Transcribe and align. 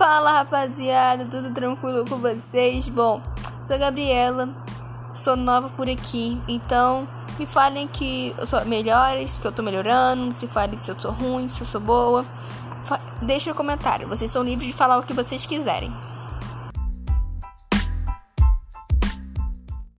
Fala 0.00 0.38
rapaziada, 0.38 1.26
tudo 1.26 1.52
tranquilo 1.52 2.06
com 2.08 2.16
vocês? 2.16 2.88
Bom, 2.88 3.20
sou 3.62 3.76
a 3.76 3.78
Gabriela, 3.78 4.48
sou 5.14 5.36
nova 5.36 5.68
por 5.68 5.90
aqui, 5.90 6.40
então 6.48 7.06
me 7.38 7.44
falem 7.44 7.86
que 7.86 8.34
eu 8.38 8.46
sou 8.46 8.64
melhores, 8.64 9.38
que 9.38 9.46
eu 9.46 9.52
tô 9.52 9.62
melhorando, 9.62 10.32
se 10.32 10.46
falem 10.46 10.78
se 10.78 10.90
eu 10.90 10.98
sou 10.98 11.12
ruim, 11.12 11.50
se 11.50 11.60
eu 11.60 11.66
sou 11.66 11.82
boa. 11.82 12.24
Deixa 13.20 13.50
um 13.50 13.54
comentário, 13.54 14.08
vocês 14.08 14.30
são 14.30 14.42
livres 14.42 14.68
de 14.68 14.72
falar 14.72 14.96
o 14.96 15.02
que 15.02 15.12
vocês 15.12 15.44
quiserem. 15.44 15.92